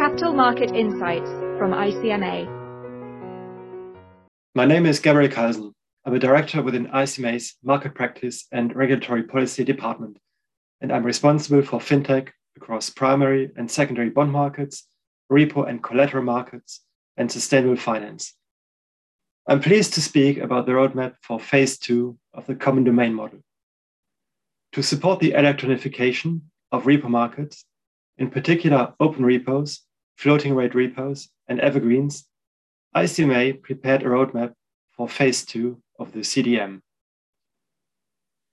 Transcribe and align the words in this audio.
Capital 0.00 0.32
Market 0.32 0.70
Insights 0.70 1.28
from 1.58 1.72
ICMA. 1.72 2.48
My 4.54 4.64
name 4.64 4.86
is 4.86 4.98
Gabriel 4.98 5.30
Callsen. 5.30 5.74
I'm 6.06 6.14
a 6.14 6.18
director 6.18 6.62
within 6.62 6.86
ICMA's 6.86 7.56
Market 7.62 7.94
Practice 7.94 8.46
and 8.50 8.74
Regulatory 8.74 9.24
Policy 9.24 9.62
Department, 9.62 10.16
and 10.80 10.90
I'm 10.90 11.04
responsible 11.04 11.60
for 11.60 11.80
fintech 11.80 12.30
across 12.56 12.88
primary 12.88 13.50
and 13.58 13.70
secondary 13.70 14.08
bond 14.08 14.32
markets, 14.32 14.86
repo 15.30 15.68
and 15.68 15.82
collateral 15.82 16.24
markets, 16.24 16.80
and 17.18 17.30
sustainable 17.30 17.76
finance. 17.76 18.32
I'm 19.46 19.60
pleased 19.60 19.92
to 19.94 20.00
speak 20.00 20.38
about 20.38 20.64
the 20.64 20.72
roadmap 20.72 21.16
for 21.20 21.38
phase 21.38 21.76
two 21.76 22.16
of 22.32 22.46
the 22.46 22.54
common 22.54 22.84
domain 22.84 23.12
model. 23.12 23.40
To 24.72 24.82
support 24.82 25.20
the 25.20 25.32
electronification 25.32 26.40
of 26.72 26.84
repo 26.84 27.10
markets, 27.10 27.66
in 28.16 28.30
particular 28.30 28.94
open 28.98 29.26
repos, 29.26 29.82
floating 30.20 30.54
rate 30.54 30.74
repos, 30.74 31.30
and 31.48 31.58
evergreens, 31.60 32.26
ICMA 32.94 33.62
prepared 33.62 34.02
a 34.02 34.04
roadmap 34.04 34.52
for 34.94 35.08
phase 35.08 35.46
two 35.46 35.80
of 35.98 36.12
the 36.12 36.18
CDM. 36.20 36.82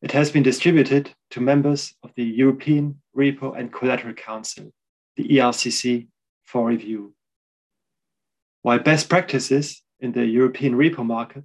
It 0.00 0.12
has 0.12 0.30
been 0.30 0.44
distributed 0.44 1.12
to 1.30 1.40
members 1.40 1.94
of 2.04 2.12
the 2.14 2.22
European 2.22 3.02
Repo 3.16 3.58
and 3.58 3.72
Collateral 3.72 4.14
Council, 4.14 4.72
the 5.16 5.24
ERCC, 5.24 6.06
for 6.44 6.68
review. 6.68 7.12
While 8.62 8.78
best 8.78 9.08
practices 9.08 9.82
in 9.98 10.12
the 10.12 10.26
European 10.26 10.74
repo 10.74 11.04
market 11.04 11.44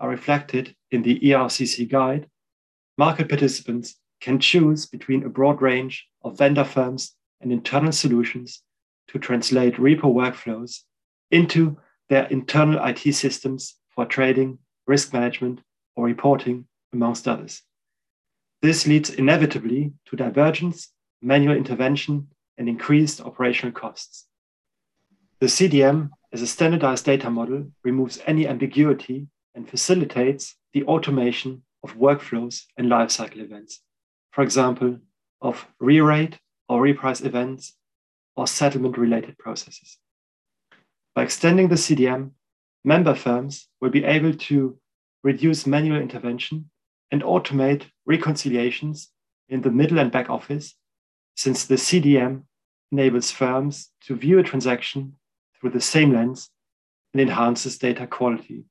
are 0.00 0.08
reflected 0.08 0.74
in 0.90 1.02
the 1.02 1.20
ERCC 1.20 1.88
guide, 1.88 2.26
market 2.98 3.28
participants 3.28 3.94
can 4.20 4.40
choose 4.40 4.86
between 4.86 5.22
a 5.22 5.28
broad 5.28 5.62
range 5.62 6.08
of 6.24 6.36
vendor 6.36 6.64
firms 6.64 7.14
and 7.40 7.52
internal 7.52 7.92
solutions 7.92 8.62
to 9.12 9.18
translate 9.18 9.74
repo 9.74 10.04
workflows 10.04 10.80
into 11.30 11.78
their 12.08 12.24
internal 12.26 12.82
IT 12.84 13.14
systems 13.14 13.76
for 13.90 14.06
trading, 14.06 14.58
risk 14.86 15.12
management, 15.12 15.60
or 15.96 16.06
reporting, 16.06 16.66
amongst 16.92 17.28
others. 17.28 17.62
This 18.62 18.86
leads 18.86 19.10
inevitably 19.10 19.92
to 20.06 20.16
divergence, 20.16 20.88
manual 21.20 21.56
intervention, 21.56 22.28
and 22.58 22.68
increased 22.68 23.20
operational 23.20 23.72
costs. 23.72 24.26
The 25.40 25.46
CDM, 25.46 26.10
as 26.32 26.42
a 26.42 26.46
standardized 26.46 27.04
data 27.04 27.30
model, 27.30 27.66
removes 27.82 28.20
any 28.26 28.46
ambiguity 28.46 29.26
and 29.54 29.68
facilitates 29.68 30.54
the 30.72 30.84
automation 30.84 31.62
of 31.82 31.96
workflows 31.96 32.64
and 32.76 32.88
lifecycle 32.88 33.38
events. 33.38 33.80
For 34.30 34.42
example, 34.42 34.98
of 35.40 35.66
re-rate 35.80 36.38
or 36.68 36.80
reprice 36.80 37.24
events 37.24 37.74
or 38.36 38.46
settlement 38.46 38.96
related 38.96 39.38
processes. 39.38 39.98
By 41.14 41.24
extending 41.24 41.68
the 41.68 41.74
CDM, 41.74 42.30
member 42.84 43.14
firms 43.14 43.68
will 43.80 43.90
be 43.90 44.04
able 44.04 44.34
to 44.34 44.78
reduce 45.22 45.66
manual 45.66 46.00
intervention 46.00 46.70
and 47.10 47.22
automate 47.22 47.84
reconciliations 48.06 49.10
in 49.48 49.60
the 49.60 49.70
middle 49.70 49.98
and 49.98 50.10
back 50.10 50.30
office, 50.30 50.74
since 51.36 51.66
the 51.66 51.74
CDM 51.74 52.44
enables 52.90 53.30
firms 53.30 53.90
to 54.02 54.16
view 54.16 54.38
a 54.38 54.42
transaction 54.42 55.14
through 55.60 55.70
the 55.70 55.80
same 55.80 56.12
lens 56.12 56.50
and 57.12 57.20
enhances 57.20 57.78
data 57.78 58.06
quality. 58.06 58.64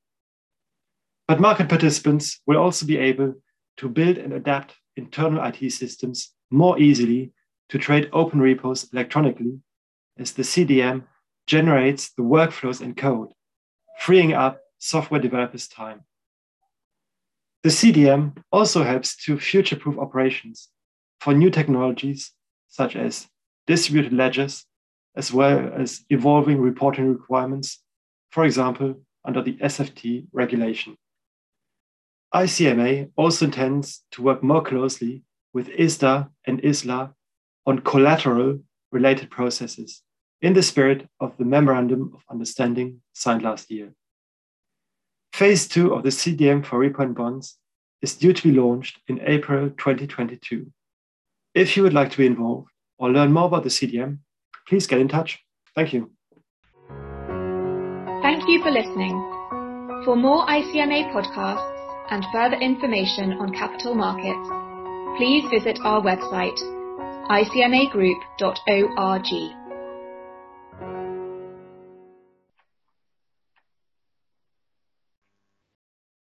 But 1.28 1.40
market 1.40 1.68
participants 1.68 2.40
will 2.46 2.58
also 2.58 2.84
be 2.84 2.98
able 2.98 3.34
to 3.78 3.88
build 3.88 4.18
and 4.18 4.32
adapt 4.32 4.74
internal 4.96 5.42
IT 5.44 5.72
systems 5.72 6.32
more 6.50 6.78
easily 6.78 7.32
to 7.72 7.78
trade 7.78 8.10
open 8.12 8.38
repos 8.38 8.86
electronically 8.92 9.58
as 10.18 10.32
the 10.32 10.42
CDM 10.42 11.04
generates 11.46 12.12
the 12.12 12.22
workflows 12.22 12.82
and 12.82 12.94
code, 12.94 13.30
freeing 13.98 14.34
up 14.34 14.60
software 14.76 15.22
developers' 15.22 15.68
time. 15.68 16.02
The 17.62 17.70
CDM 17.70 18.36
also 18.52 18.84
helps 18.84 19.16
to 19.24 19.38
future 19.38 19.76
proof 19.76 19.96
operations 19.98 20.68
for 21.22 21.32
new 21.32 21.48
technologies 21.48 22.32
such 22.68 22.94
as 22.94 23.26
distributed 23.66 24.12
ledgers, 24.12 24.66
as 25.16 25.32
well 25.32 25.72
as 25.74 26.04
evolving 26.10 26.60
reporting 26.60 27.10
requirements, 27.10 27.82
for 28.32 28.44
example, 28.44 29.00
under 29.24 29.40
the 29.40 29.56
SFT 29.56 30.26
regulation. 30.30 30.98
ICMA 32.34 33.12
also 33.16 33.46
intends 33.46 34.04
to 34.10 34.20
work 34.20 34.42
more 34.42 34.62
closely 34.62 35.22
with 35.54 35.68
ISDA 35.68 36.28
and 36.46 36.60
ISLA 36.60 37.14
on 37.66 37.80
collateral 37.80 38.60
related 38.90 39.30
processes 39.30 40.02
in 40.40 40.52
the 40.54 40.62
spirit 40.62 41.08
of 41.20 41.36
the 41.38 41.44
Memorandum 41.44 42.12
of 42.14 42.22
Understanding 42.30 43.00
signed 43.12 43.42
last 43.42 43.70
year. 43.70 43.92
Phase 45.32 45.66
two 45.68 45.94
of 45.94 46.02
the 46.02 46.10
CDM 46.10 46.64
for 46.64 46.78
repo 46.78 47.14
bonds 47.14 47.58
is 48.02 48.16
due 48.16 48.32
to 48.32 48.42
be 48.42 48.52
launched 48.52 49.00
in 49.08 49.20
April 49.20 49.70
2022. 49.70 50.70
If 51.54 51.76
you 51.76 51.82
would 51.84 51.94
like 51.94 52.10
to 52.10 52.18
be 52.18 52.26
involved 52.26 52.70
or 52.98 53.10
learn 53.10 53.32
more 53.32 53.46
about 53.46 53.62
the 53.62 53.68
CDM, 53.68 54.18
please 54.68 54.86
get 54.86 55.00
in 55.00 55.08
touch. 55.08 55.38
Thank 55.74 55.92
you. 55.92 56.10
Thank 58.22 58.48
you 58.48 58.62
for 58.62 58.70
listening. 58.70 59.16
For 60.04 60.16
more 60.16 60.44
ICMA 60.46 61.12
podcasts 61.12 61.72
and 62.10 62.24
further 62.32 62.56
information 62.56 63.34
on 63.34 63.54
capital 63.54 63.94
markets, 63.94 64.48
please 65.16 65.48
visit 65.50 65.78
our 65.84 66.02
website, 66.02 66.58
icmagroup.org. 67.40 69.61